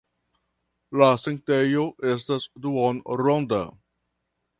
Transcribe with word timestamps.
La 1.01 1.09
sanktejo 1.25 1.83
estas 2.13 2.47
duonronda. 2.65 3.61